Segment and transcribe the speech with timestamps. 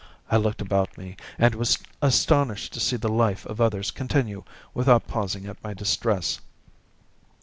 [0.31, 4.43] I looked about me, and was astonished to see the life of others continue
[4.73, 6.39] without pausing at my distress.